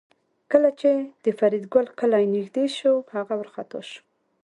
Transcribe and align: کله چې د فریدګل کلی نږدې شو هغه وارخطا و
کله 0.51 0.69
چې 0.79 0.91
د 1.23 1.27
فریدګل 1.39 1.85
کلی 1.99 2.23
نږدې 2.35 2.65
شو 2.77 2.93
هغه 3.15 3.33
وارخطا 3.37 3.79
و 3.85 3.87